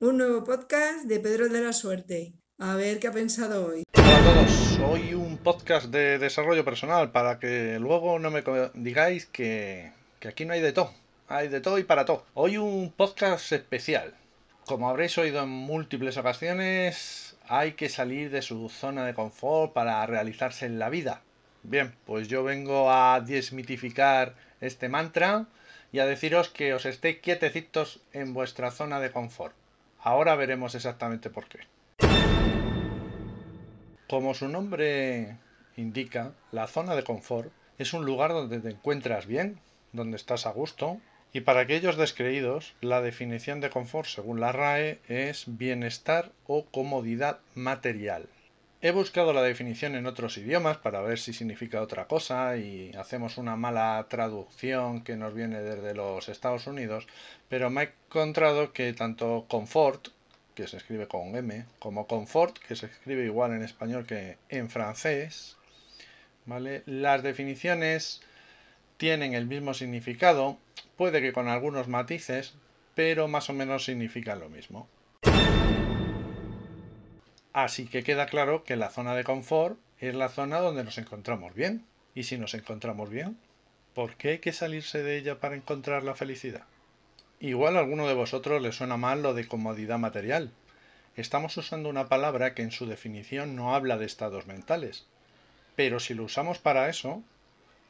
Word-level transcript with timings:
Un 0.00 0.16
nuevo 0.16 0.44
podcast 0.44 1.06
de 1.06 1.18
Pedro 1.18 1.48
de 1.48 1.60
la 1.60 1.72
Suerte. 1.72 2.32
A 2.60 2.76
ver 2.76 3.00
qué 3.00 3.08
ha 3.08 3.12
pensado 3.12 3.66
hoy. 3.66 3.82
Hola 3.96 4.18
a 4.18 4.22
todos, 4.22 4.78
hoy 4.78 5.12
un 5.12 5.38
podcast 5.38 5.86
de 5.86 6.20
desarrollo 6.20 6.64
personal 6.64 7.10
para 7.10 7.40
que 7.40 7.80
luego 7.80 8.20
no 8.20 8.30
me 8.30 8.44
digáis 8.74 9.26
que, 9.26 9.90
aquí 10.24 10.44
no 10.44 10.52
hay 10.52 10.60
de 10.60 10.72
todo. 10.72 10.92
Hay 11.26 11.48
de 11.48 11.60
todo 11.60 11.80
y 11.80 11.82
para 11.82 12.04
todo. 12.04 12.24
Hoy 12.34 12.58
un 12.58 12.92
podcast 12.92 13.50
especial. 13.50 14.14
Como 14.66 14.88
habréis 14.88 15.18
oído 15.18 15.42
en 15.42 15.48
múltiples 15.48 16.16
ocasiones, 16.16 17.36
hay 17.48 17.72
que 17.72 17.88
salir 17.88 18.30
de 18.30 18.42
su 18.42 18.68
zona 18.68 19.04
de 19.04 19.14
confort 19.14 19.72
para 19.72 20.06
realizarse 20.06 20.66
en 20.66 20.78
la 20.78 20.90
vida. 20.90 21.22
Bien, 21.64 21.92
pues 22.06 22.28
yo 22.28 22.44
vengo 22.44 22.92
a 22.92 23.20
desmitificar 23.20 24.36
este 24.60 24.88
mantra 24.88 25.46
y 25.90 25.98
a 25.98 26.06
deciros 26.06 26.50
que 26.50 26.72
os 26.72 26.86
estéis 26.86 27.18
quietecitos 27.18 28.00
en 28.12 28.32
vuestra 28.32 28.70
zona 28.70 29.00
de 29.00 29.10
confort. 29.10 29.56
Ahora 30.00 30.34
veremos 30.36 30.74
exactamente 30.74 31.30
por 31.30 31.48
qué. 31.48 31.60
Como 34.08 34.34
su 34.34 34.48
nombre 34.48 35.36
indica, 35.76 36.32
la 36.50 36.66
zona 36.66 36.94
de 36.94 37.04
confort 37.04 37.52
es 37.78 37.92
un 37.92 38.04
lugar 38.04 38.32
donde 38.32 38.60
te 38.60 38.70
encuentras 38.70 39.26
bien, 39.26 39.60
donde 39.92 40.16
estás 40.16 40.46
a 40.46 40.50
gusto, 40.50 40.98
y 41.32 41.42
para 41.42 41.60
aquellos 41.60 41.96
descreídos, 41.96 42.74
la 42.80 43.02
definición 43.02 43.60
de 43.60 43.70
confort 43.70 44.08
según 44.08 44.40
la 44.40 44.52
RAE 44.52 45.00
es 45.08 45.44
bienestar 45.46 46.32
o 46.46 46.64
comodidad 46.64 47.40
material. 47.54 48.28
He 48.80 48.92
buscado 48.92 49.32
la 49.32 49.42
definición 49.42 49.96
en 49.96 50.06
otros 50.06 50.38
idiomas 50.38 50.76
para 50.76 51.00
ver 51.00 51.18
si 51.18 51.32
significa 51.32 51.82
otra 51.82 52.06
cosa 52.06 52.56
y 52.56 52.92
hacemos 52.96 53.36
una 53.36 53.56
mala 53.56 54.06
traducción 54.08 55.02
que 55.02 55.16
nos 55.16 55.34
viene 55.34 55.60
desde 55.60 55.94
los 55.94 56.28
Estados 56.28 56.68
Unidos, 56.68 57.08
pero 57.48 57.70
me 57.70 57.82
he 57.82 57.84
encontrado 57.86 58.72
que 58.72 58.92
tanto 58.92 59.46
confort, 59.48 60.08
que 60.54 60.68
se 60.68 60.76
escribe 60.76 61.08
con 61.08 61.34
M, 61.34 61.64
como 61.80 62.06
confort, 62.06 62.56
que 62.58 62.76
se 62.76 62.86
escribe 62.86 63.24
igual 63.24 63.50
en 63.52 63.64
español 63.64 64.06
que 64.06 64.38
en 64.48 64.70
francés. 64.70 65.56
Las 66.86 67.24
definiciones 67.24 68.20
tienen 68.96 69.34
el 69.34 69.46
mismo 69.46 69.74
significado, 69.74 70.56
puede 70.96 71.20
que 71.20 71.32
con 71.32 71.48
algunos 71.48 71.88
matices, 71.88 72.54
pero 72.94 73.26
más 73.26 73.50
o 73.50 73.54
menos 73.54 73.84
significan 73.84 74.38
lo 74.38 74.48
mismo. 74.48 74.88
Así 77.64 77.86
que 77.86 78.04
queda 78.04 78.26
claro 78.26 78.62
que 78.62 78.76
la 78.76 78.88
zona 78.88 79.16
de 79.16 79.24
confort 79.24 79.80
es 79.98 80.14
la 80.14 80.28
zona 80.28 80.60
donde 80.60 80.84
nos 80.84 80.96
encontramos 80.96 81.54
bien. 81.54 81.84
Y 82.14 82.22
si 82.22 82.38
nos 82.38 82.54
encontramos 82.54 83.10
bien, 83.10 83.36
¿por 83.94 84.14
qué 84.14 84.28
hay 84.28 84.38
que 84.38 84.52
salirse 84.52 85.02
de 85.02 85.18
ella 85.18 85.40
para 85.40 85.56
encontrar 85.56 86.04
la 86.04 86.14
felicidad? 86.14 86.62
Igual 87.40 87.76
a 87.76 87.80
alguno 87.80 88.06
de 88.06 88.14
vosotros 88.14 88.62
le 88.62 88.70
suena 88.70 88.96
mal 88.96 89.24
lo 89.24 89.34
de 89.34 89.48
comodidad 89.48 89.98
material. 89.98 90.52
Estamos 91.16 91.56
usando 91.56 91.88
una 91.88 92.08
palabra 92.08 92.54
que 92.54 92.62
en 92.62 92.70
su 92.70 92.86
definición 92.86 93.56
no 93.56 93.74
habla 93.74 93.98
de 93.98 94.06
estados 94.06 94.46
mentales. 94.46 95.06
Pero 95.74 95.98
si 95.98 96.14
lo 96.14 96.22
usamos 96.22 96.60
para 96.60 96.88
eso, 96.88 97.24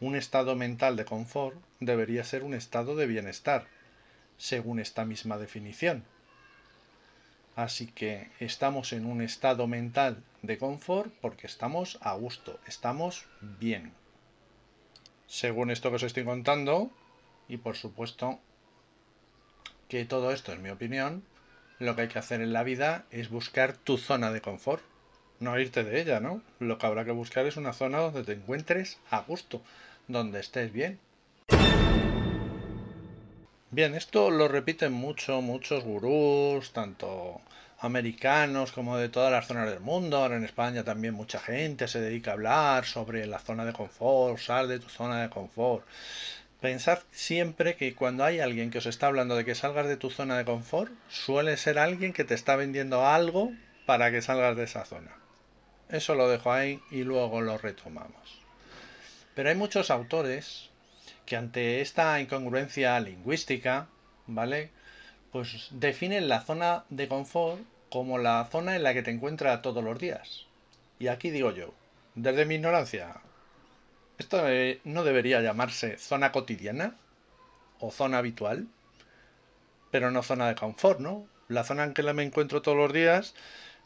un 0.01 0.17
estado 0.17 0.57
mental 0.57 0.97
de 0.97 1.05
confort 1.05 1.59
debería 1.79 2.25
ser 2.25 2.43
un 2.43 2.55
estado 2.55 2.97
de 2.97 3.07
bienestar, 3.07 3.67
según 4.39 4.81
esta 4.81 5.05
misma 5.05 5.37
definición. 5.37 6.05
Así 7.59 7.89
que 7.89 8.29
estamos 8.39 8.93
en 8.93 9.05
un 9.05 9.21
estado 9.21 9.67
mental 9.67 10.23
de 10.43 10.59
confort 10.59 11.13
porque 11.21 11.49
estamos 11.49 11.99
a 12.03 12.13
gusto, 12.15 12.61
estamos 12.69 13.27
bien. 13.59 13.91
Según 15.27 15.73
esto 15.73 15.91
que 15.91 15.97
os 15.97 16.05
estoy 16.05 16.23
contando, 16.23 16.89
y 17.49 17.57
por 17.57 17.75
supuesto 17.75 18.39
que 19.89 20.05
todo 20.05 20.31
esto 20.31 20.53
es 20.53 20.61
mi 20.61 20.71
opinión, 20.71 21.25
lo 21.81 21.97
que 21.97 22.03
hay 22.03 22.09
que 22.09 22.21
hacer 22.21 22.43
en 22.43 22.53
la 22.53 22.63
vida 22.63 23.07
es 23.11 23.29
buscar 23.29 23.77
tu 23.77 23.99
zona 23.99 24.31
de 24.31 24.41
confort, 24.41 24.85
no 25.41 25.59
irte 25.59 25.83
de 25.83 26.01
ella, 26.01 26.21
¿no? 26.21 26.41
Lo 26.61 26.79
que 26.79 26.87
habrá 26.87 27.05
que 27.05 27.11
buscar 27.11 27.45
es 27.47 27.57
una 27.57 27.73
zona 27.73 27.99
donde 27.99 28.23
te 28.23 28.35
encuentres 28.35 28.99
a 29.11 29.23
gusto, 29.23 29.61
donde 30.07 30.39
estés 30.39 30.73
bien. 30.73 31.01
Bien, 33.71 33.95
esto 33.95 34.31
lo 34.31 34.49
repiten 34.49 34.95
mucho, 34.95 35.43
muchos 35.43 35.85
gurús, 35.85 36.73
tanto 36.73 37.43
americanos 37.81 38.73
como 38.73 38.97
de 38.97 39.11
todas 39.11 39.31
las 39.31 39.47
zonas 39.47 39.69
del 39.69 39.81
mundo. 39.81 40.17
Ahora 40.17 40.37
en 40.37 40.45
España 40.45 40.85
también 40.85 41.13
mucha 41.13 41.39
gente 41.39 41.87
se 41.87 42.01
dedica 42.01 42.31
a 42.31 42.35
hablar 42.35 42.87
sobre 42.87 43.27
la 43.27 43.39
zona 43.41 43.67
de 43.67 43.75
confort, 43.75 44.39
sal 44.39 44.69
de 44.69 44.79
tu 44.79 44.89
zona 44.89 45.21
de 45.21 45.29
confort. 45.29 45.87
Pensad 46.63 47.01
siempre 47.11 47.77
que 47.77 47.95
cuando 47.95 48.25
hay 48.25 48.41
alguien 48.41 48.71
que 48.71 48.79
os 48.79 48.87
está 48.87 49.09
hablando 49.09 49.37
de 49.37 49.45
que 49.45 49.55
salgas 49.55 49.87
de 49.87 49.99
tu 49.99 50.09
zona 50.09 50.39
de 50.39 50.47
confort, 50.47 50.91
suele 51.11 51.59
ser 51.59 51.79
alguien 51.79 52.15
que 52.15 52.25
te 52.25 52.35
está 52.35 52.57
vendiendo 52.57 53.07
algo 53.07 53.53
para 53.85 54.11
que 54.11 54.23
salgas 54.23 54.57
de 54.57 54.65
esa 54.65 54.87
zona. 54.87 55.15
Eso 55.91 56.15
lo 56.15 56.31
dejo 56.31 56.53
ahí 56.53 56.81
y 56.91 57.05
luego 57.05 57.43
lo 57.43 57.59
retomamos. 57.59 58.41
Pero 59.35 59.51
hay 59.51 59.57
muchos 59.57 59.91
autores 59.91 60.71
que 61.29 61.37
ante 61.37 61.83
esta 61.83 62.19
incongruencia 62.23 62.99
lingüística, 63.01 63.89
¿vale? 64.27 64.71
Pues 65.31 65.69
definen 65.73 66.27
la 66.27 66.41
zona 66.41 66.87
de 66.89 67.07
confort 67.07 67.61
como 67.91 68.17
la 68.17 68.49
zona 68.51 68.77
en 68.77 68.83
la 68.83 68.95
que 68.95 69.03
te 69.03 69.11
encuentras 69.11 69.61
todos 69.61 69.85
los 69.85 69.99
días. 69.99 70.47
Y 70.99 71.09
aquí 71.09 71.29
digo 71.29 71.53
yo, 71.53 71.75
desde 72.15 72.47
mi 72.47 72.55
ignorancia, 72.55 73.21
¿esto 74.17 74.43
no 74.85 75.05
debería 75.05 75.43
llamarse 75.43 75.99
zona 75.99 76.33
cotidiana? 76.33 76.97
¿O 77.79 77.91
zona 77.91 78.17
habitual? 78.17 78.67
Pero 79.91 80.11
no 80.11 80.23
zona 80.23 80.49
de 80.49 80.55
confort, 80.55 80.99
¿no? 80.99 81.27
La 81.49 81.63
zona 81.63 81.85
en 81.85 81.93
que 81.93 82.03
me 82.15 82.23
encuentro 82.23 82.63
todos 82.63 82.79
los 82.79 82.95
días 82.95 83.35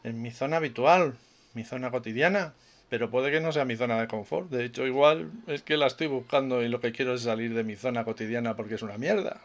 es 0.05 0.13
mi 0.13 0.31
zona 0.31 0.57
habitual, 0.57 1.17
mi 1.53 1.65
zona 1.65 1.91
cotidiana, 1.91 2.53
pero 2.93 3.09
puede 3.09 3.31
que 3.31 3.41
no 3.41 3.51
sea 3.51 3.65
mi 3.65 3.75
zona 3.75 3.99
de 3.99 4.07
confort. 4.07 4.51
De 4.51 4.65
hecho, 4.65 4.85
igual 4.85 5.31
es 5.47 5.63
que 5.63 5.77
la 5.77 5.87
estoy 5.87 6.05
buscando 6.05 6.61
y 6.61 6.69
lo 6.69 6.79
que 6.79 6.91
quiero 6.91 7.15
es 7.15 7.23
salir 7.23 7.55
de 7.55 7.63
mi 7.63 7.75
zona 7.75 8.05
cotidiana 8.05 8.55
porque 8.55 8.75
es 8.75 8.83
una 8.83 8.99
mierda. 8.99 9.41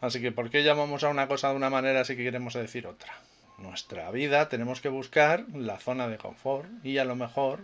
Así 0.00 0.22
que, 0.22 0.32
¿por 0.32 0.48
qué 0.48 0.64
llamamos 0.64 1.04
a 1.04 1.10
una 1.10 1.28
cosa 1.28 1.50
de 1.50 1.56
una 1.56 1.68
manera 1.68 2.06
si 2.06 2.16
queremos 2.16 2.54
decir 2.54 2.86
otra? 2.86 3.12
Nuestra 3.58 4.10
vida 4.10 4.48
tenemos 4.48 4.80
que 4.80 4.88
buscar 4.88 5.44
la 5.54 5.78
zona 5.78 6.08
de 6.08 6.16
confort 6.16 6.70
y 6.82 6.96
a 6.96 7.04
lo 7.04 7.16
mejor 7.16 7.60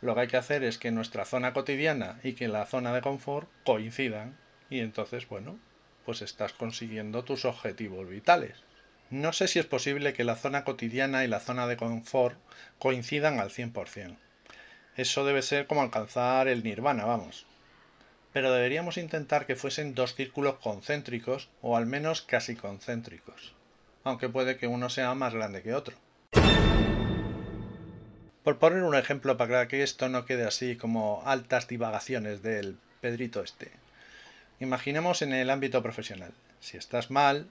lo 0.00 0.14
que 0.14 0.20
hay 0.22 0.28
que 0.28 0.38
hacer 0.38 0.64
es 0.64 0.78
que 0.78 0.90
nuestra 0.90 1.26
zona 1.26 1.52
cotidiana 1.52 2.20
y 2.22 2.32
que 2.32 2.48
la 2.48 2.64
zona 2.64 2.94
de 2.94 3.02
confort 3.02 3.50
coincidan 3.66 4.34
y 4.70 4.80
entonces, 4.80 5.28
bueno, 5.28 5.58
pues 6.06 6.22
estás 6.22 6.54
consiguiendo 6.54 7.22
tus 7.22 7.44
objetivos 7.44 8.08
vitales. 8.08 8.64
No 9.10 9.32
sé 9.32 9.48
si 9.48 9.58
es 9.58 9.66
posible 9.66 10.12
que 10.12 10.22
la 10.22 10.36
zona 10.36 10.62
cotidiana 10.62 11.24
y 11.24 11.28
la 11.28 11.40
zona 11.40 11.66
de 11.66 11.76
confort 11.76 12.38
coincidan 12.78 13.40
al 13.40 13.50
100%. 13.50 14.16
Eso 14.96 15.24
debe 15.24 15.42
ser 15.42 15.66
como 15.66 15.82
alcanzar 15.82 16.46
el 16.46 16.62
nirvana, 16.62 17.04
vamos. 17.04 17.44
Pero 18.32 18.52
deberíamos 18.52 18.98
intentar 18.98 19.46
que 19.46 19.56
fuesen 19.56 19.96
dos 19.96 20.14
círculos 20.14 20.58
concéntricos 20.58 21.48
o 21.60 21.76
al 21.76 21.86
menos 21.86 22.22
casi 22.22 22.54
concéntricos, 22.54 23.52
aunque 24.04 24.28
puede 24.28 24.56
que 24.56 24.68
uno 24.68 24.88
sea 24.90 25.12
más 25.14 25.34
grande 25.34 25.62
que 25.62 25.74
otro. 25.74 25.96
Por 28.44 28.58
poner 28.58 28.84
un 28.84 28.94
ejemplo 28.94 29.36
para 29.36 29.66
que 29.66 29.82
esto 29.82 30.08
no 30.08 30.24
quede 30.24 30.44
así 30.44 30.76
como 30.76 31.22
altas 31.26 31.66
divagaciones 31.66 32.42
del 32.42 32.78
Pedrito 33.00 33.42
este. 33.42 33.72
Imaginemos 34.60 35.22
en 35.22 35.32
el 35.32 35.50
ámbito 35.50 35.82
profesional. 35.82 36.32
Si 36.60 36.76
estás 36.76 37.10
mal, 37.10 37.48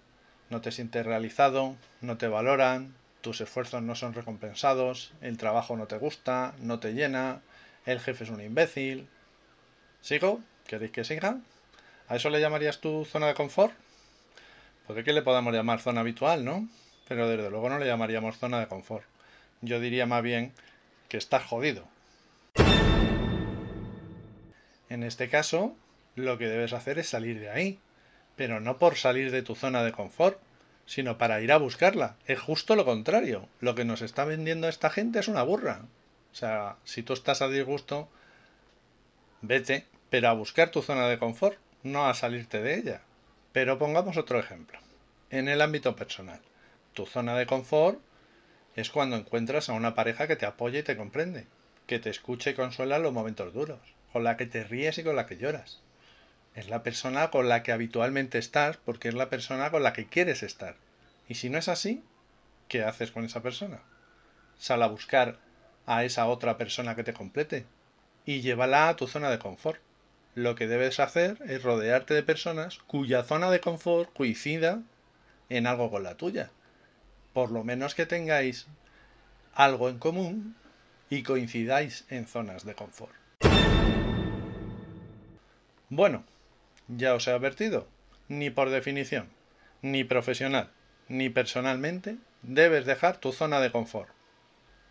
no 0.49 0.61
te 0.61 0.71
sientes 0.71 1.05
realizado, 1.05 1.75
no 2.01 2.17
te 2.17 2.27
valoran, 2.27 2.95
tus 3.21 3.41
esfuerzos 3.41 3.81
no 3.81 3.95
son 3.95 4.13
recompensados, 4.13 5.13
el 5.21 5.37
trabajo 5.37 5.75
no 5.75 5.87
te 5.87 5.97
gusta, 5.97 6.53
no 6.59 6.79
te 6.79 6.93
llena, 6.93 7.41
el 7.85 7.99
jefe 7.99 8.23
es 8.23 8.29
un 8.29 8.41
imbécil. 8.41 9.07
¿Sigo? 10.01 10.41
¿Queréis 10.67 10.91
que 10.91 11.03
siga? 11.03 11.37
¿A 12.07 12.15
eso 12.15 12.29
le 12.29 12.39
llamarías 12.39 12.79
tu 12.79 13.05
zona 13.05 13.27
de 13.27 13.33
confort? 13.33 13.73
Puede 14.87 15.03
que 15.03 15.13
le 15.13 15.21
podamos 15.21 15.53
llamar 15.53 15.81
zona 15.81 16.01
habitual, 16.01 16.43
¿no? 16.43 16.67
Pero 17.07 17.27
desde 17.27 17.49
luego 17.49 17.69
no 17.69 17.77
le 17.77 17.85
llamaríamos 17.85 18.37
zona 18.37 18.59
de 18.59 18.67
confort. 18.67 19.05
Yo 19.61 19.79
diría 19.79 20.05
más 20.05 20.23
bien 20.23 20.53
que 21.09 21.17
estás 21.17 21.43
jodido. 21.43 21.87
En 24.89 25.03
este 25.03 25.29
caso, 25.29 25.75
lo 26.15 26.37
que 26.37 26.47
debes 26.47 26.73
hacer 26.73 26.97
es 26.97 27.09
salir 27.09 27.39
de 27.39 27.49
ahí, 27.49 27.79
pero 28.39 28.61
no 28.61 28.77
por 28.77 28.95
salir 28.95 29.31
de 29.31 29.41
tu 29.41 29.53
zona 29.53 29.83
de 29.83 29.91
confort, 29.91 30.39
sino 30.85 31.17
para 31.17 31.41
ir 31.41 31.51
a 31.51 31.57
buscarla. 31.57 32.15
Es 32.25 32.39
justo 32.39 32.77
lo 32.77 32.85
contrario. 32.85 33.49
Lo 33.59 33.75
que 33.75 33.83
nos 33.83 34.01
está 34.01 34.23
vendiendo 34.23 34.69
esta 34.69 34.89
gente 34.89 35.19
es 35.19 35.27
una 35.27 35.43
burra. 35.43 35.81
O 36.31 36.35
sea, 36.35 36.77
si 36.85 37.03
tú 37.03 37.11
estás 37.11 37.41
a 37.41 37.49
disgusto, 37.49 38.07
vete, 39.41 39.87
pero 40.09 40.29
a 40.29 40.33
buscar 40.33 40.71
tu 40.71 40.81
zona 40.81 41.09
de 41.09 41.19
confort, 41.19 41.57
no 41.83 42.07
a 42.07 42.13
salirte 42.13 42.61
de 42.61 42.75
ella. 42.75 43.01
Pero 43.51 43.77
pongamos 43.77 44.15
otro 44.15 44.39
ejemplo. 44.39 44.79
En 45.31 45.49
el 45.49 45.61
ámbito 45.61 45.97
personal, 45.97 46.39
tu 46.93 47.05
zona 47.05 47.35
de 47.35 47.45
confort 47.45 47.99
es 48.77 48.89
cuando 48.89 49.17
encuentras 49.17 49.67
a 49.67 49.73
una 49.73 49.95
pareja 49.95 50.27
que 50.27 50.37
te 50.37 50.45
apoya 50.45 50.79
y 50.79 50.83
te 50.83 50.95
comprende, 50.95 51.45
que 51.87 51.99
te 51.99 52.09
escucha 52.09 52.51
y 52.51 52.53
consuela 52.53 52.99
los 52.99 53.11
momentos 53.11 53.53
duros, 53.53 53.81
con 54.13 54.23
la 54.23 54.37
que 54.37 54.45
te 54.45 54.63
ríes 54.63 54.97
y 54.97 55.03
con 55.03 55.17
la 55.17 55.25
que 55.25 55.35
lloras. 55.35 55.81
Es 56.59 56.67
la 56.67 56.83
persona 56.83 57.31
con 57.31 57.47
la 57.47 57.63
que 57.63 57.71
habitualmente 57.71 58.37
estás 58.37 58.75
porque 58.75 59.07
es 59.07 59.13
la 59.13 59.29
persona 59.29 59.71
con 59.71 59.81
la 59.81 59.93
que 59.93 60.07
quieres 60.07 60.43
estar. 60.43 60.75
Y 61.29 61.35
si 61.35 61.49
no 61.49 61.57
es 61.57 61.69
así, 61.69 62.03
¿qué 62.67 62.83
haces 62.83 63.11
con 63.11 63.23
esa 63.23 63.41
persona? 63.41 63.79
Sal 64.57 64.83
a 64.83 64.87
buscar 64.87 65.37
a 65.85 66.03
esa 66.03 66.27
otra 66.27 66.57
persona 66.57 66.97
que 66.97 67.05
te 67.05 67.13
complete 67.13 67.65
y 68.25 68.41
llévala 68.41 68.89
a 68.89 68.97
tu 68.97 69.07
zona 69.07 69.29
de 69.29 69.39
confort. 69.39 69.79
Lo 70.35 70.55
que 70.55 70.67
debes 70.67 70.99
hacer 70.99 71.37
es 71.47 71.63
rodearte 71.63 72.13
de 72.13 72.23
personas 72.23 72.79
cuya 72.79 73.23
zona 73.23 73.49
de 73.51 73.61
confort 73.61 74.11
coincida 74.11 74.81
en 75.47 75.65
algo 75.65 75.89
con 75.89 76.03
la 76.03 76.15
tuya. 76.17 76.51
Por 77.31 77.51
lo 77.51 77.63
menos 77.63 77.95
que 77.95 78.05
tengáis 78.05 78.67
algo 79.53 79.87
en 79.87 79.97
común 79.97 80.57
y 81.09 81.23
coincidáis 81.23 82.03
en 82.09 82.27
zonas 82.27 82.65
de 82.65 82.75
confort. 82.75 83.15
Bueno, 85.87 86.25
ya 86.89 87.13
os 87.13 87.27
he 87.27 87.31
advertido, 87.31 87.87
ni 88.27 88.49
por 88.49 88.69
definición, 88.69 89.29
ni 89.81 90.03
profesional, 90.03 90.71
ni 91.07 91.29
personalmente, 91.29 92.17
debes 92.41 92.85
dejar 92.85 93.17
tu 93.17 93.31
zona 93.31 93.61
de 93.61 93.71
confort. 93.71 94.09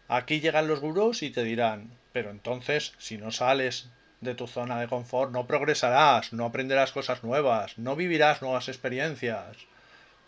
Aquí 0.09 0.41
llegan 0.41 0.69
los 0.69 0.81
gurús 0.81 1.23
y 1.23 1.31
te 1.31 1.45
dirán, 1.45 1.99
pero 2.13 2.31
entonces, 2.31 2.95
si 2.99 3.19
no 3.19 3.31
sales 3.31 3.91
de 4.21 4.35
tu 4.35 4.47
zona 4.47 4.81
de 4.81 4.89
confort, 4.89 5.33
no 5.33 5.47
progresarás, 5.47 6.33
no 6.33 6.47
aprenderás 6.47 6.93
cosas 6.93 7.23
nuevas, 7.23 7.79
no 7.79 7.95
vivirás 7.95 8.43
nuevas 8.43 8.69
experiencias. 8.69 9.57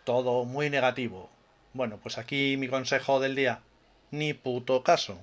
Todo 0.05 0.45
muy 0.45 0.71
negativo. 0.71 1.31
Bueno, 1.73 1.99
pues 2.03 2.19
aquí 2.19 2.57
mi 2.59 2.69
consejo 2.69 3.21
del 3.21 3.35
día. 3.35 3.61
Ni 4.11 4.35
puto 4.35 4.83
caso. 4.83 5.21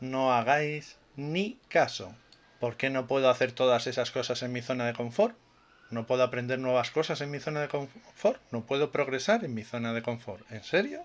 No 0.00 0.32
hagáis 0.32 0.98
ni 1.16 1.58
caso. 1.68 2.14
¿Por 2.60 2.76
qué 2.76 2.90
no 2.90 3.06
puedo 3.06 3.30
hacer 3.30 3.52
todas 3.52 3.86
esas 3.86 4.10
cosas 4.10 4.42
en 4.42 4.52
mi 4.52 4.62
zona 4.62 4.86
de 4.86 4.92
confort? 4.92 5.36
¿No 5.90 6.06
puedo 6.06 6.24
aprender 6.24 6.58
nuevas 6.58 6.90
cosas 6.90 7.20
en 7.20 7.30
mi 7.30 7.38
zona 7.38 7.60
de 7.60 7.68
confort? 7.68 8.40
¿No 8.50 8.66
puedo 8.66 8.90
progresar 8.90 9.44
en 9.44 9.54
mi 9.54 9.62
zona 9.62 9.92
de 9.92 10.02
confort? 10.02 10.44
¿En 10.50 10.64
serio? 10.64 11.02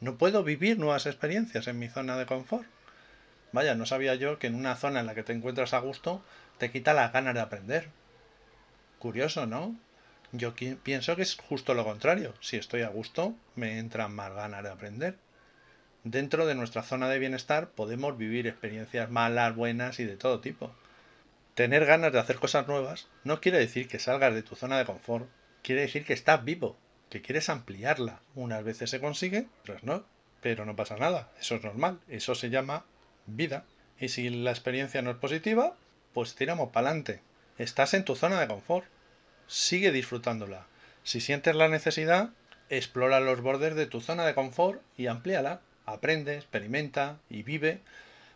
¿No 0.00 0.16
puedo 0.16 0.44
vivir 0.44 0.78
nuevas 0.78 1.06
experiencias 1.06 1.66
en 1.66 1.78
mi 1.78 1.88
zona 1.88 2.16
de 2.16 2.26
confort? 2.26 2.66
Vaya, 3.52 3.74
no 3.74 3.84
sabía 3.84 4.14
yo 4.14 4.38
que 4.38 4.46
en 4.46 4.54
una 4.54 4.76
zona 4.76 5.00
en 5.00 5.06
la 5.06 5.14
que 5.14 5.22
te 5.22 5.32
encuentras 5.32 5.74
a 5.74 5.80
gusto 5.80 6.22
te 6.58 6.70
quita 6.70 6.94
las 6.94 7.12
ganas 7.12 7.34
de 7.34 7.40
aprender. 7.40 7.88
Curioso, 8.98 9.46
¿no? 9.46 9.74
Yo 10.32 10.54
pienso 10.54 11.16
que 11.16 11.22
es 11.22 11.36
justo 11.36 11.74
lo 11.74 11.84
contrario. 11.84 12.34
Si 12.40 12.56
estoy 12.56 12.82
a 12.82 12.88
gusto, 12.88 13.34
me 13.54 13.78
entran 13.78 14.14
más 14.14 14.32
ganas 14.32 14.62
de 14.62 14.70
aprender. 14.70 15.16
Dentro 16.08 16.46
de 16.46 16.54
nuestra 16.54 16.84
zona 16.84 17.08
de 17.08 17.18
bienestar 17.18 17.70
podemos 17.70 18.16
vivir 18.16 18.46
experiencias 18.46 19.10
malas, 19.10 19.56
buenas 19.56 19.98
y 19.98 20.04
de 20.04 20.16
todo 20.16 20.38
tipo. 20.38 20.72
Tener 21.56 21.84
ganas 21.84 22.12
de 22.12 22.20
hacer 22.20 22.36
cosas 22.36 22.68
nuevas 22.68 23.08
no 23.24 23.40
quiere 23.40 23.58
decir 23.58 23.88
que 23.88 23.98
salgas 23.98 24.32
de 24.32 24.44
tu 24.44 24.54
zona 24.54 24.78
de 24.78 24.84
confort, 24.84 25.28
quiere 25.62 25.80
decir 25.80 26.04
que 26.04 26.12
estás 26.12 26.44
vivo, 26.44 26.76
que 27.10 27.22
quieres 27.22 27.48
ampliarla. 27.48 28.20
Unas 28.36 28.62
veces 28.62 28.88
se 28.88 29.00
consigue, 29.00 29.48
otras 29.62 29.82
no, 29.82 30.04
pero 30.40 30.64
no 30.64 30.76
pasa 30.76 30.96
nada, 30.96 31.32
eso 31.40 31.56
es 31.56 31.64
normal, 31.64 31.98
eso 32.06 32.36
se 32.36 32.50
llama 32.50 32.84
vida. 33.26 33.64
Y 33.98 34.06
si 34.06 34.30
la 34.30 34.52
experiencia 34.52 35.02
no 35.02 35.10
es 35.10 35.16
positiva, 35.16 35.74
pues 36.14 36.36
tiramos 36.36 36.70
para 36.70 36.90
adelante. 36.90 37.20
Estás 37.58 37.94
en 37.94 38.04
tu 38.04 38.14
zona 38.14 38.38
de 38.38 38.46
confort, 38.46 38.86
sigue 39.48 39.90
disfrutándola. 39.90 40.68
Si 41.02 41.20
sientes 41.20 41.56
la 41.56 41.66
necesidad, 41.66 42.30
explora 42.68 43.18
los 43.18 43.40
bordes 43.40 43.74
de 43.74 43.86
tu 43.86 44.00
zona 44.00 44.24
de 44.24 44.36
confort 44.36 44.80
y 44.96 45.08
amplíala 45.08 45.62
aprende, 45.86 46.36
experimenta 46.36 47.18
y 47.30 47.42
vive 47.42 47.80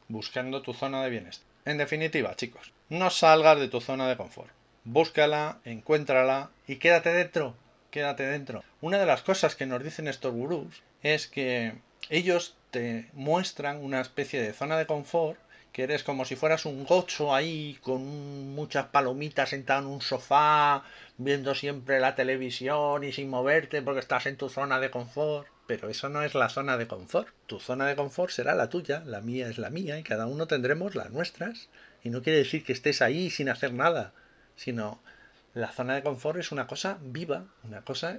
buscando 0.08 0.62
tu 0.62 0.72
zona 0.72 1.02
de 1.02 1.10
bienestar. 1.10 1.46
En 1.64 1.78
definitiva, 1.78 2.34
chicos, 2.36 2.72
no 2.88 3.10
salgas 3.10 3.58
de 3.60 3.68
tu 3.68 3.80
zona 3.80 4.08
de 4.08 4.16
confort. 4.16 4.50
Búscala, 4.84 5.58
encuéntrala 5.64 6.50
y 6.66 6.76
quédate 6.76 7.12
dentro. 7.12 7.54
Quédate 7.90 8.22
dentro. 8.22 8.64
Una 8.80 8.98
de 8.98 9.06
las 9.06 9.22
cosas 9.22 9.56
que 9.56 9.66
nos 9.66 9.82
dicen 9.82 10.08
estos 10.08 10.32
gurús 10.32 10.82
es 11.02 11.26
que 11.26 11.74
ellos 12.08 12.56
te 12.70 13.10
muestran 13.12 13.84
una 13.84 14.00
especie 14.00 14.40
de 14.40 14.52
zona 14.52 14.78
de 14.78 14.86
confort 14.86 15.38
que 15.72 15.84
eres 15.84 16.02
como 16.02 16.24
si 16.24 16.34
fueras 16.34 16.64
un 16.64 16.84
gocho 16.84 17.34
ahí 17.34 17.78
con 17.82 18.54
muchas 18.54 18.86
palomitas 18.86 19.50
sentado 19.50 19.82
en 19.82 19.86
un 19.86 20.00
sofá, 20.00 20.82
viendo 21.16 21.54
siempre 21.54 22.00
la 22.00 22.16
televisión 22.16 23.04
y 23.04 23.12
sin 23.12 23.30
moverte 23.30 23.82
porque 23.82 24.00
estás 24.00 24.26
en 24.26 24.36
tu 24.36 24.48
zona 24.48 24.80
de 24.80 24.90
confort 24.90 25.46
pero 25.70 25.88
eso 25.88 26.08
no 26.08 26.24
es 26.24 26.34
la 26.34 26.48
zona 26.48 26.76
de 26.76 26.88
confort. 26.88 27.28
Tu 27.46 27.60
zona 27.60 27.86
de 27.86 27.94
confort 27.94 28.32
será 28.32 28.56
la 28.56 28.68
tuya, 28.68 29.04
la 29.06 29.20
mía 29.20 29.48
es 29.48 29.56
la 29.56 29.70
mía 29.70 30.00
y 30.00 30.02
cada 30.02 30.26
uno 30.26 30.48
tendremos 30.48 30.96
las 30.96 31.12
nuestras. 31.12 31.68
Y 32.02 32.10
no 32.10 32.22
quiere 32.22 32.40
decir 32.40 32.64
que 32.64 32.72
estés 32.72 33.02
ahí 33.02 33.30
sin 33.30 33.48
hacer 33.48 33.72
nada, 33.72 34.12
sino 34.56 35.00
la 35.54 35.70
zona 35.70 35.94
de 35.94 36.02
confort 36.02 36.40
es 36.40 36.50
una 36.50 36.66
cosa 36.66 36.98
viva, 37.00 37.44
una 37.62 37.82
cosa 37.82 38.18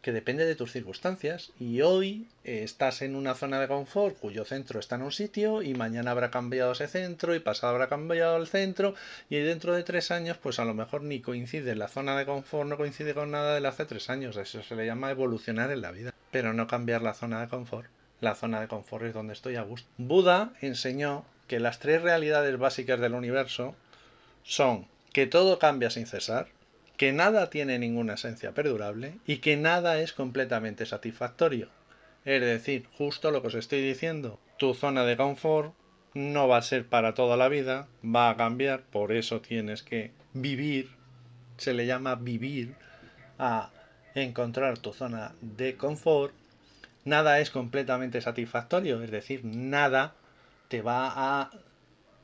que 0.00 0.12
depende 0.12 0.44
de 0.44 0.54
tus 0.54 0.70
circunstancias. 0.70 1.50
Y 1.58 1.80
hoy 1.80 2.28
estás 2.44 3.02
en 3.02 3.16
una 3.16 3.34
zona 3.34 3.58
de 3.58 3.66
confort 3.66 4.16
cuyo 4.20 4.44
centro 4.44 4.78
está 4.78 4.94
en 4.94 5.02
un 5.02 5.10
sitio 5.10 5.60
y 5.60 5.74
mañana 5.74 6.12
habrá 6.12 6.30
cambiado 6.30 6.70
ese 6.70 6.86
centro 6.86 7.34
y 7.34 7.40
pasado 7.40 7.72
habrá 7.72 7.88
cambiado 7.88 8.36
el 8.36 8.46
centro 8.46 8.94
y 9.28 9.38
dentro 9.38 9.74
de 9.74 9.82
tres 9.82 10.12
años 10.12 10.38
pues 10.40 10.60
a 10.60 10.64
lo 10.64 10.74
mejor 10.74 11.02
ni 11.02 11.20
coincide 11.20 11.74
la 11.74 11.88
zona 11.88 12.16
de 12.16 12.26
confort, 12.26 12.68
no 12.68 12.76
coincide 12.76 13.12
con 13.12 13.32
nada 13.32 13.58
de 13.58 13.66
hace 13.66 13.86
tres 13.86 14.08
años. 14.08 14.36
Eso 14.36 14.62
se 14.62 14.76
le 14.76 14.86
llama 14.86 15.10
evolucionar 15.10 15.72
en 15.72 15.80
la 15.80 15.90
vida 15.90 16.12
pero 16.32 16.52
no 16.54 16.66
cambiar 16.66 17.02
la 17.02 17.14
zona 17.14 17.40
de 17.40 17.46
confort. 17.46 17.88
La 18.20 18.34
zona 18.34 18.60
de 18.60 18.66
confort 18.66 19.04
es 19.04 19.14
donde 19.14 19.34
estoy 19.34 19.54
a 19.54 19.62
gusto. 19.62 19.88
Buda 19.98 20.54
enseñó 20.60 21.24
que 21.46 21.60
las 21.60 21.78
tres 21.78 22.02
realidades 22.02 22.58
básicas 22.58 22.98
del 22.98 23.14
universo 23.14 23.76
son 24.42 24.88
que 25.12 25.26
todo 25.26 25.58
cambia 25.58 25.90
sin 25.90 26.06
cesar, 26.06 26.48
que 26.96 27.12
nada 27.12 27.50
tiene 27.50 27.78
ninguna 27.78 28.14
esencia 28.14 28.52
perdurable 28.52 29.18
y 29.26 29.38
que 29.38 29.56
nada 29.56 30.00
es 30.00 30.12
completamente 30.12 30.86
satisfactorio. 30.86 31.68
Es 32.24 32.40
decir, 32.40 32.86
justo 32.96 33.30
lo 33.30 33.42
que 33.42 33.48
os 33.48 33.54
estoy 33.54 33.82
diciendo, 33.82 34.38
tu 34.56 34.72
zona 34.74 35.04
de 35.04 35.16
confort 35.16 35.74
no 36.14 36.48
va 36.48 36.58
a 36.58 36.62
ser 36.62 36.86
para 36.86 37.14
toda 37.14 37.36
la 37.36 37.48
vida, 37.48 37.88
va 38.04 38.30
a 38.30 38.36
cambiar, 38.36 38.82
por 38.82 39.12
eso 39.12 39.40
tienes 39.40 39.82
que 39.82 40.12
vivir, 40.32 40.90
se 41.58 41.74
le 41.74 41.86
llama 41.86 42.14
vivir 42.14 42.74
a 43.38 43.70
encontrar 44.14 44.78
tu 44.78 44.92
zona 44.92 45.34
de 45.40 45.76
confort, 45.76 46.34
nada 47.04 47.40
es 47.40 47.50
completamente 47.50 48.20
satisfactorio, 48.20 49.02
es 49.02 49.10
decir, 49.10 49.44
nada 49.44 50.14
te 50.68 50.82
va 50.82 51.12
a 51.14 51.50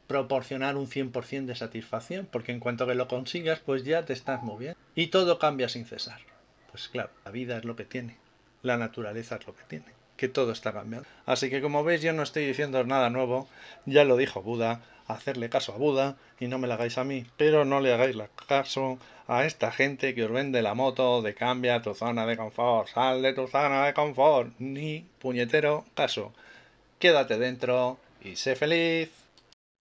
proporcionar 0.07 0.77
un 0.77 0.87
100% 0.87 1.47
de 1.47 1.55
satisfacción, 1.55 2.27
porque 2.31 2.53
en 2.53 2.61
cuanto 2.61 2.87
que 2.87 2.95
lo 2.95 3.09
consigas, 3.09 3.61
pues 3.61 3.85
ya 3.85 4.05
te 4.05 4.15
estás 4.15 4.43
moviendo. 4.43 4.79
Y 4.95 5.09
todo 5.09 5.39
cambia 5.39 5.69
sin 5.69 5.85
cesar. 5.85 6.21
Pues 6.71 6.89
claro, 6.89 7.11
la 7.25 7.31
vida 7.31 7.59
es 7.59 7.65
lo 7.65 7.77
que 7.77 7.85
tiene, 7.85 8.17
la 8.63 8.77
naturaleza 8.77 9.37
es 9.37 9.47
lo 9.47 9.55
que 9.55 9.65
tiene, 9.65 9.87
que 10.19 10.29
todo 10.29 10.53
está 10.53 10.73
cambiando. 10.73 11.09
Así 11.25 11.49
que 11.49 11.63
como 11.63 11.85
veis, 11.85 12.03
yo 12.03 12.13
no 12.13 12.25
estoy 12.25 12.45
diciendo 12.45 12.85
nada 12.85 13.09
nuevo, 13.09 13.49
ya 13.87 14.05
lo 14.05 14.17
dijo 14.17 14.43
Buda, 14.43 14.83
hacerle 15.07 15.49
caso 15.49 15.73
a 15.73 15.79
Buda 15.79 16.19
y 16.39 16.49
no 16.49 16.59
me 16.59 16.67
lo 16.67 16.75
hagáis 16.75 16.99
a 16.99 17.05
mí, 17.05 17.25
pero 17.39 17.65
no 17.65 17.81
le 17.81 17.95
hagáis 17.95 18.17
caso 18.47 18.99
a 19.29 19.47
esta 19.47 19.71
gente 19.71 20.15
que 20.15 20.25
os 20.25 20.33
vende 20.33 20.61
la 20.61 20.75
moto 20.75 21.23
de 21.23 21.35
cambia 21.35 21.81
tu 21.81 21.95
zona 21.95 22.27
de 22.27 22.37
confort, 22.37 22.89
sal 22.89 23.23
de 23.23 23.33
tu 23.33 23.47
zona 23.47 23.87
de 23.87 23.95
confort, 23.95 24.53
ni 24.59 25.09
puñetero 25.21 25.85
caso. 25.95 26.35
Quédate 26.99 27.39
dentro 27.39 27.99
y 28.21 28.35
sé 28.37 28.57
feliz. 28.57 29.11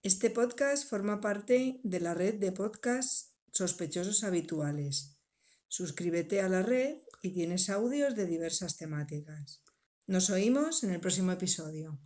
Este 0.04 0.30
podcast 0.30 0.88
forma 0.88 1.20
parte 1.20 1.80
de 1.82 2.00
la 2.00 2.14
red 2.14 2.34
de 2.34 2.52
podcasts 2.52 3.34
sospechosos 3.50 4.22
habituales. 4.22 5.18
Suscríbete 5.66 6.40
a 6.40 6.48
la 6.48 6.62
red 6.62 6.98
y 7.22 7.32
tienes 7.32 7.68
audios 7.68 8.14
de 8.14 8.26
diversas 8.26 8.76
temáticas. 8.76 9.62
Nos 10.08 10.30
oímos 10.30 10.84
en 10.84 10.90
el 10.92 11.00
próximo 11.00 11.32
episodio. 11.32 11.98